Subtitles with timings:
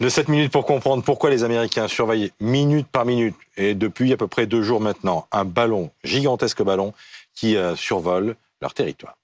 [0.00, 4.16] de 7 minutes pour comprendre pourquoi les Américains surveillent minute par minute, et depuis à
[4.16, 6.94] peu près deux jours maintenant, un ballon, gigantesque ballon,
[7.34, 9.16] qui euh, survole leur territoire.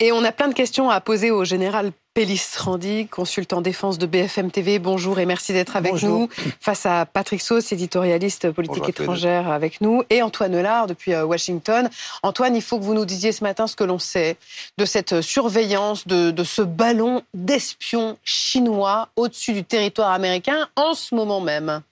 [0.00, 4.06] Et on a plein de questions à poser au général Pélis Randy, consultant défense de
[4.06, 4.78] BFM TV.
[4.78, 6.30] Bonjour et merci d'être avec nous.
[6.60, 11.90] Face à Patrick Sauce, éditorialiste politique étrangère avec nous, et Antoine Lard depuis euh, Washington.
[12.22, 14.38] Antoine, il faut que vous nous disiez ce matin ce que l'on sait
[14.78, 21.14] de cette surveillance, de, de ce ballon d'espions chinois au-dessus du territoire américain en ce
[21.14, 21.82] moment même.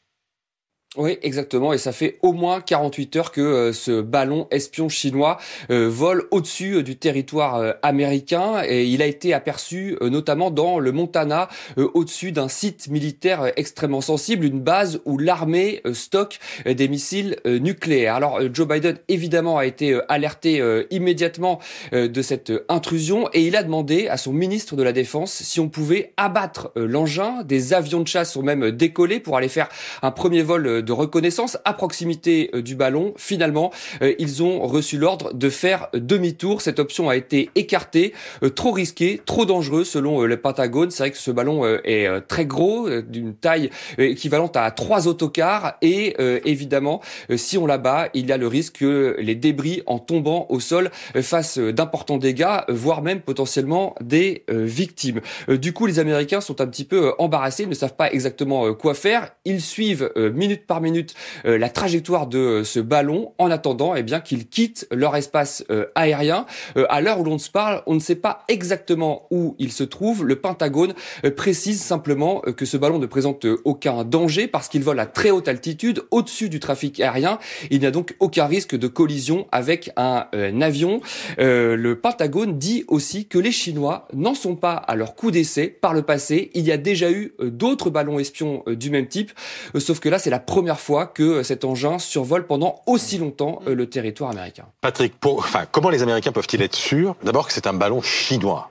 [0.97, 1.73] Oui, exactement.
[1.73, 5.39] Et ça fait au moins 48 heures que euh, ce ballon espion chinois
[5.73, 8.63] euh, vole au-dessus euh, du territoire américain.
[8.65, 14.45] Et il a été aperçu notamment dans le Montana, au-dessus d'un site militaire extrêmement sensible,
[14.45, 18.15] une base où l'armée stocke des missiles nucléaires.
[18.15, 21.61] Alors Joe Biden, évidemment, a été alerté immédiatement
[21.93, 25.69] de cette intrusion et il a demandé à son ministre de la Défense si on
[25.69, 27.43] pouvait abattre l'engin.
[27.45, 29.69] Des avions de chasse sont même décollés pour aller faire
[30.03, 33.15] un premier vol de reconnaissance à proximité euh, du ballon.
[33.17, 36.63] Finalement, euh, ils ont reçu l'ordre de faire demi-tour.
[36.63, 40.91] Cette option a été écartée, euh, trop risquée, trop dangereux selon le Pentagone.
[40.91, 46.17] C'est vrai que ce ballon est très gros, d'une taille équivalente à trois autocars et
[46.45, 47.01] évidemment,
[47.37, 50.91] si on l'abat, il y a le risque que les débris en tombant au sol
[51.23, 55.21] fassent d'importants dégâts, voire même potentiellement des victimes.
[55.49, 58.95] Du coup, les Américains sont un petit peu embarrassés, ils ne savent pas exactement quoi
[58.95, 59.31] faire.
[59.45, 61.15] Ils suivent minute par minute
[61.47, 65.65] euh, la trajectoire de euh, ce ballon en attendant eh bien qu'ils quittent leur espace
[65.71, 66.47] euh, aérien.
[66.89, 70.25] à l'heure où l'on se parle, on ne sait pas exactement où il se trouve.
[70.25, 70.95] Le Pentagone
[71.37, 75.49] précise simplement que ce ballon ne présente aucun danger parce qu'il vole à très haute
[75.49, 77.39] altitude au-dessus du trafic aérien.
[77.71, 80.27] Il n'y a donc aucun risque de collision avec un,
[80.61, 81.01] avion.
[81.39, 85.95] le Pentagone dit aussi que les Chinois n'en sont pas à leur coup d'essai par
[85.95, 86.51] le passé.
[86.55, 89.33] Il y a déjà eu d'autres ballons espions du même type,
[89.79, 93.75] sauf que là c'est la première fois que cet engin survole pendant aussi longtemps euh,
[93.75, 94.65] le territoire américain.
[94.81, 98.71] Patrick, enfin, comment les Américains peuvent-ils être sûrs d'abord que c'est un ballon chinois?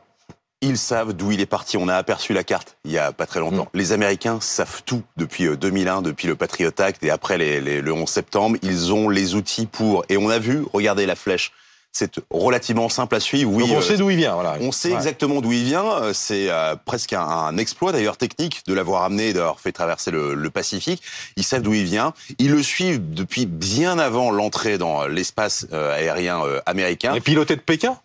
[0.61, 1.75] Ils savent d'où il est parti.
[1.77, 3.65] On a aperçu la carte il y a pas très longtemps.
[3.65, 3.77] Mm.
[3.77, 8.09] Les Américains savent tout depuis 2001, euh, depuis le Patriot Act et après le 11
[8.09, 8.57] septembre.
[8.61, 10.05] Ils ont les outils pour.
[10.09, 11.51] Et on a vu, regardez la flèche
[11.93, 13.51] c'est relativement simple à suivre.
[13.51, 14.35] Oui, on sait euh, d'où il vient.
[14.61, 15.85] On sait exactement d'où il vient.
[15.85, 20.49] Euh, c'est euh, presque un, exploit d'ailleurs technique de l'avoir amené, d'avoir fait traverser le,
[20.53, 21.01] Pacifique.
[21.35, 22.13] Ils savent d'où il vient.
[22.39, 27.13] Ils le suivent depuis bien avant l'entrée dans l'espace aérien américain.
[27.13, 27.97] Et piloté de Pékin?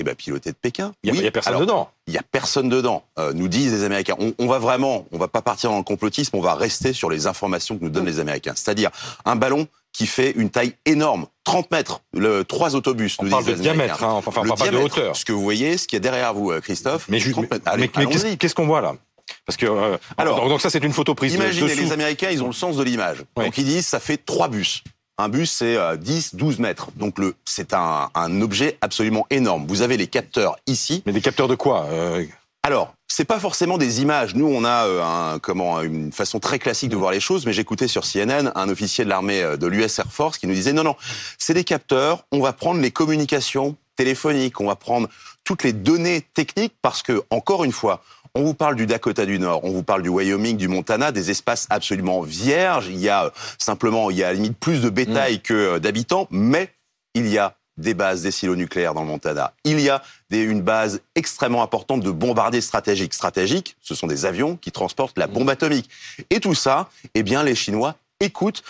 [0.00, 0.92] Eh ben, piloté de Pékin.
[1.04, 1.90] Il n'y a, personne dedans.
[2.08, 3.04] Il n'y a personne dedans.
[3.34, 4.16] nous disent les Américains.
[4.18, 7.10] On, on, va vraiment, on va pas partir dans le complotisme, on va rester sur
[7.10, 8.54] les informations que nous donnent les Américains.
[8.56, 8.90] C'est-à-dire
[9.24, 13.16] un ballon qui fait une taille énorme, 30 mètres, le, trois autobus.
[13.18, 15.16] On parle de diamètre, hein, enfin, pas de hauteur.
[15.16, 17.08] Ce que vous voyez, ce qui est derrière vous, euh, Christophe.
[17.08, 18.94] Mais, qu'est-ce qu'on voit là
[19.46, 22.48] parce que euh, alors donc, ça c'est une photo prise imaginez les Américains ils ont
[22.48, 24.82] le sens de l'image donc ils disent ça fait trois bus
[25.18, 26.88] un bus, c'est 10, euh, 12 mètres.
[26.96, 29.66] Donc le, c'est un, un, objet absolument énorme.
[29.68, 31.02] Vous avez les capteurs ici.
[31.06, 31.86] Mais des capteurs de quoi
[32.64, 34.34] alors, c'est pas forcément des images.
[34.34, 35.02] Nous, on a euh,
[35.34, 38.68] un, comment une façon très classique de voir les choses, mais j'écoutais sur CNN un
[38.70, 40.96] officier de l'armée euh, de l'US Air Force qui nous disait non, non,
[41.36, 42.24] c'est des capteurs.
[42.32, 45.08] On va prendre les communications téléphoniques, on va prendre
[45.44, 48.02] toutes les données techniques parce que encore une fois,
[48.34, 51.30] on vous parle du Dakota du Nord, on vous parle du Wyoming, du Montana, des
[51.30, 52.86] espaces absolument vierges.
[52.88, 55.40] Il y a euh, simplement, il y a à la limite plus de bétail mm.
[55.40, 56.70] que d'habitants, mais
[57.14, 59.52] il y a des bases des silos nucléaires dans le Montana.
[59.64, 60.02] Il y a
[60.40, 63.12] une base extrêmement importante de bombardiers stratégiques.
[63.12, 65.90] Stratégiques, ce sont des avions qui transportent la bombe atomique.
[66.30, 68.62] Et tout ça, eh bien, les Chinois écoutent.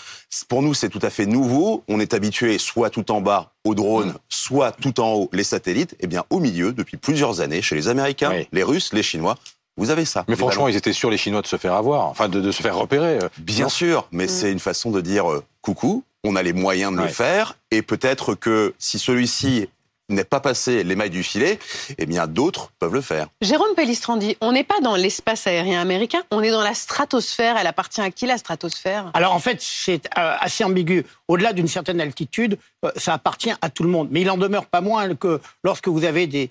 [0.48, 1.84] Pour nous, c'est tout à fait nouveau.
[1.88, 5.94] On est habitué soit tout en bas aux drones, soit tout en haut les satellites.
[6.00, 9.36] Eh bien, au milieu, depuis plusieurs années, chez les Américains, les Russes, les Chinois,
[9.76, 10.24] vous avez ça.
[10.28, 12.76] Mais franchement, ils étaient sûrs, les Chinois, de se faire avoir, enfin de, se faire
[12.76, 13.18] repérer.
[13.22, 13.28] Euh.
[13.38, 14.28] Bien sûr, mais mm.
[14.28, 17.82] c'est une façon de dire euh, coucou, on a les moyens de le faire, et
[17.82, 19.68] peut-être que si celui-ci
[20.12, 21.58] n'est pas passé les mailles du filet,
[21.98, 23.28] eh bien d'autres peuvent le faire.
[23.40, 27.56] Jérôme Pellistrandi, on n'est pas dans l'espace aérien américain, on est dans la stratosphère.
[27.58, 29.10] Elle appartient à qui la stratosphère?
[29.14, 31.04] Alors en fait, c'est euh, assez ambigu.
[31.28, 34.08] Au-delà d'une certaine altitude, euh, ça appartient à tout le monde.
[34.10, 36.50] Mais il en demeure pas moins que lorsque vous avez des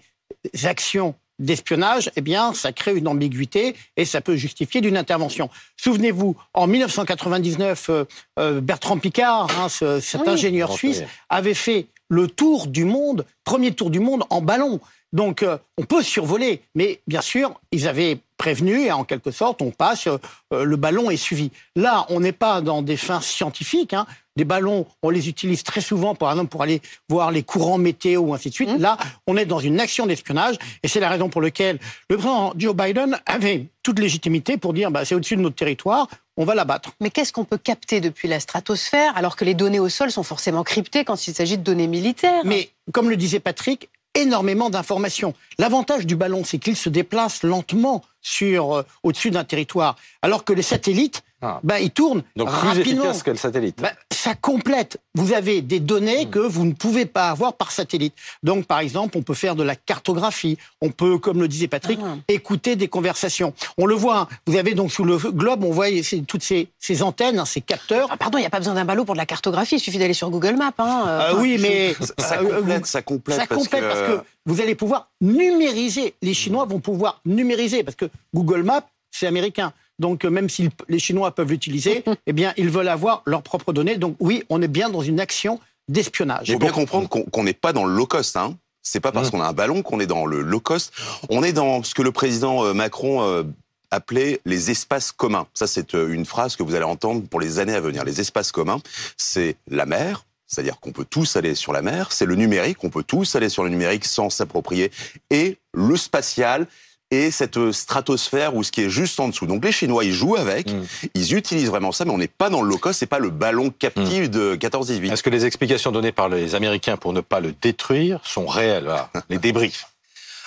[0.64, 5.50] actions d'espionnage, eh bien, ça crée une ambiguïté et ça peut justifier d'une intervention.
[5.78, 8.06] Souvenez-vous, en 1999, euh,
[8.40, 13.90] euh, Bertrand Picard, hein, cet ingénieur suisse, avait fait le tour du monde, premier tour
[13.90, 14.80] du monde en ballon.
[15.14, 19.62] Donc, euh, on peut survoler, mais bien sûr, ils avaient prévenu et en quelque sorte,
[19.62, 21.52] on passe, euh, le ballon est suivi.
[21.76, 23.94] Là, on n'est pas dans des fins scientifiques.
[23.94, 24.08] Hein.
[24.36, 28.22] Des ballons, on les utilise très souvent, par exemple, pour aller voir les courants météo
[28.22, 28.72] ou ainsi de suite.
[28.72, 28.82] Mmh.
[28.82, 28.98] Là,
[29.28, 31.78] on est dans une action d'espionnage et c'est la raison pour laquelle
[32.10, 36.08] le président Joe Biden avait toute légitimité pour dire bah, c'est au-dessus de notre territoire,
[36.36, 36.94] on va l'abattre.
[37.00, 40.24] Mais qu'est-ce qu'on peut capter depuis la stratosphère alors que les données au sol sont
[40.24, 42.42] forcément cryptées quand il s'agit de données militaires?
[42.44, 45.34] Mais comme le disait Patrick, énormément d'informations.
[45.58, 48.04] L'avantage du ballon, c'est qu'il se déplace lentement
[48.42, 51.60] euh, au-dessus d'un territoire, alors que les satellites, ah.
[51.64, 53.82] ben, ils tournent Donc plus efficace que le satellite.
[53.82, 54.98] Ben, ça complète.
[55.16, 56.30] Vous avez des données hmm.
[56.30, 58.14] que vous ne pouvez pas avoir par satellite.
[58.44, 60.58] Donc, par exemple, on peut faire de la cartographie.
[60.82, 62.16] On peut, comme le disait Patrick, ah.
[62.28, 63.54] écouter des conversations.
[63.78, 64.20] On le voit.
[64.20, 64.28] Hein.
[64.46, 65.88] Vous avez donc sous le globe, on voit
[66.28, 68.08] toutes ces, ces antennes, hein, ces capteurs.
[68.12, 69.76] Ah, pardon, il n'y a pas besoin d'un ballon pour de la cartographie.
[69.76, 70.74] Il suffit d'aller sur Google Maps.
[70.78, 71.06] Hein.
[71.08, 73.38] Euh, oui, mais ça, complète, ça complète.
[73.38, 76.14] Ça complète parce que vous allez pouvoir numériser.
[76.22, 79.74] Les Chinois vont pouvoir numériser parce que Google Maps, c'est américain.
[80.02, 83.72] Donc, euh, même si les Chinois peuvent l'utiliser, eh bien, ils veulent avoir leurs propres
[83.72, 83.96] données.
[83.96, 86.50] Donc, oui, on est bien dans une action d'espionnage.
[86.50, 88.36] Il faut bien comprendre qu'on n'est pas dans le low cost.
[88.36, 88.58] Hein.
[88.82, 89.32] C'est pas parce mmh.
[89.32, 90.92] qu'on a un ballon qu'on est dans le low cost.
[91.30, 93.44] On est dans ce que le président euh, Macron euh,
[93.92, 95.46] appelait les espaces communs.
[95.54, 98.04] Ça, c'est une phrase que vous allez entendre pour les années à venir.
[98.04, 98.82] Les espaces communs,
[99.18, 102.90] c'est la mer, c'est-à-dire qu'on peut tous aller sur la mer, c'est le numérique, on
[102.90, 104.92] peut tous aller sur le numérique sans s'approprier,
[105.30, 106.68] et le spatial,
[107.12, 109.46] et cette stratosphère ou ce qui est juste en dessous.
[109.46, 110.84] Donc les Chinois, ils jouent avec, mm.
[111.14, 113.30] ils utilisent vraiment ça, mais on n'est pas dans le low cost, c'est pas le
[113.30, 114.28] ballon captif mm.
[114.30, 115.12] de 14-18.
[115.12, 118.92] Est-ce que les explications données par les Américains pour ne pas le détruire sont réelles
[119.30, 119.74] Les débris?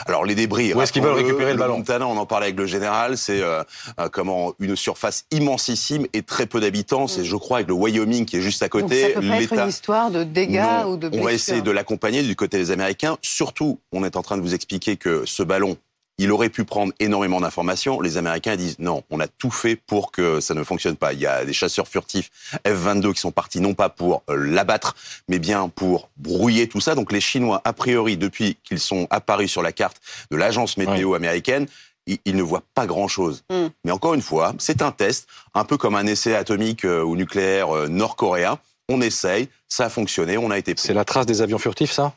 [0.07, 0.75] Alors les débris.
[0.75, 1.79] Où est-ce qu'ils veulent récupérer le, ballon?
[1.79, 3.63] Montana, on en parlait avec le général, c'est euh,
[4.01, 7.07] euh, comment une surface immensissime et très peu d'habitants.
[7.07, 9.03] C'est, je crois, avec le Wyoming qui est juste à côté.
[9.03, 11.23] Donc ça peut pas être une histoire de dégâts ou de blessures.
[11.23, 13.19] On va essayer de l'accompagner du côté des Américains.
[13.23, 15.77] Surtout, on est en train de vous expliquer que ce ballon,
[16.19, 18.01] il aurait pu prendre énormément d'informations.
[18.01, 21.13] Les Américains disent non, on a tout fait pour que ça ne fonctionne pas.
[21.13, 22.31] Il y a des chasseurs furtifs
[22.67, 24.95] F-22 qui sont partis non pas pour euh, l'abattre,
[25.29, 26.95] mais bien pour brouiller tout ça.
[26.95, 30.01] Donc les Chinois, a priori, depuis qu'ils sont apparus sur la carte
[30.31, 31.67] de l'agence météo américaine,
[32.07, 33.45] ils, ne voient pas grand-chose.
[33.51, 33.69] Hmm.
[33.85, 37.17] Mais encore une fois, c'est un test, un peu comme un essai atomique euh, ou
[37.17, 38.59] nucléaire euh, nord-coréen.
[38.91, 40.75] On essaye, ça a fonctionné, on a été...
[40.77, 42.13] C'est la trace des avions furtifs, ça?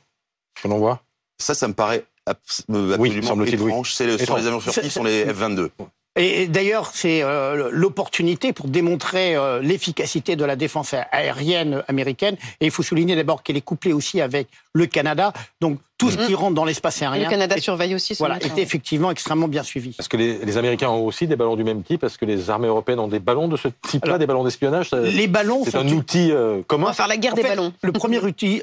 [0.61, 1.01] Que l'on voit?
[1.39, 3.93] Ça, ça me paraît absolument oui, étrange.
[3.93, 5.69] C'est le, sur les avions furtifs, sont les F-22.
[6.17, 12.37] Et d'ailleurs, c'est euh, l'opportunité pour démontrer euh, l'efficacité de la défense aérienne américaine.
[12.59, 15.31] Et il faut souligner d'abord qu'elle est couplée aussi avec le Canada.
[15.61, 17.23] Donc tout ce qui rentre dans l'espace aérien.
[17.23, 18.13] Le Canada surveille aussi.
[18.15, 19.91] Voilà, est effectivement extrêmement bien suivi.
[19.91, 22.03] Parce que les, Américains ont aussi des ballons du même type.
[22.03, 25.27] Est-ce que les armées européennes ont des ballons de ce type-là, des ballons d'espionnage Les
[25.27, 25.63] ballons.
[25.65, 26.85] C'est un outil euh, commun.
[26.85, 27.73] On va faire la guerre des ballons.
[27.81, 28.61] Le premier outil,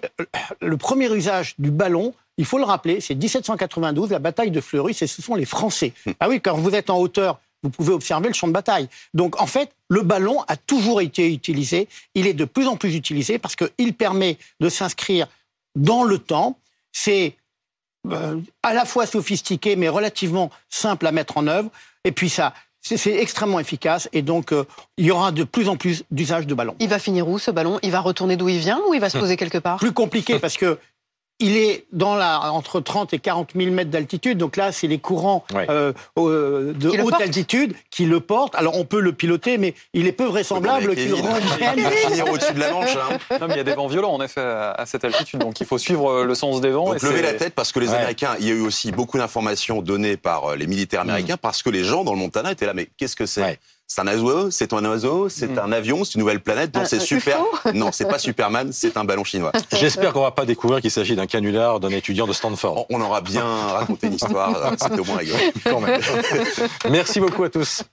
[0.60, 5.02] le premier usage du ballon, il faut le rappeler, c'est 1792, la bataille de Fleurus,
[5.02, 5.92] et ce sont les Français.
[6.06, 6.14] Hum.
[6.20, 8.88] Ah oui, quand vous êtes en hauteur, vous pouvez observer le champ de bataille.
[9.14, 11.88] Donc en fait, le ballon a toujours été utilisé.
[12.14, 15.28] Il est de plus en plus utilisé parce qu'il permet de s'inscrire
[15.74, 16.58] dans le temps.
[16.94, 17.36] C'est
[18.10, 21.70] euh, à la fois sophistiqué mais relativement simple à mettre en œuvre.
[22.04, 24.64] Et puis ça, c'est extrêmement efficace et donc euh,
[24.98, 26.76] il y aura de plus en plus d'usage de ballon.
[26.80, 27.78] Il va finir où ce ballon?
[27.82, 29.78] Il va retourner d'où il vient ou il va se poser quelque part?
[29.78, 30.78] Plus compliqué parce que
[31.40, 34.38] il est dans la, entre 30 et 40 000 mètres d'altitude.
[34.38, 38.54] Donc là, c'est les courants euh, euh, de haute altitude qui le portent.
[38.54, 41.90] Alors on peut le piloter, mais il est peu vraisemblable qu'il revienne.
[42.08, 42.96] finir au-dessus de la Manche.
[42.96, 43.18] Hein.
[43.40, 45.40] Non, mais il y a des vents violents, en effet, à cette altitude.
[45.40, 46.86] Donc il faut suivre euh, le sens des vents.
[46.86, 49.82] Donc lever la tête parce que les Américains, il y a eu aussi beaucoup d'informations
[49.82, 51.38] données par les militaires américains mm.
[51.42, 52.74] parce que les gens dans le Montana étaient là.
[52.74, 53.58] Mais qu'est-ce que c'est?
[53.86, 55.58] C'est un oiseau, c'est un oiseau, c'est hmm.
[55.58, 57.38] un avion, c'est une nouvelle planète, donc c'est super.
[57.74, 59.52] Non, c'est pas Superman, c'est un ballon chinois.
[59.72, 62.86] J'espère qu'on va pas découvrir qu'il s'agit d'un canular d'un étudiant de Stanford.
[62.90, 65.38] On aura bien raconté une histoire, c'était au moins rigolo.
[66.90, 67.84] Merci beaucoup à tous.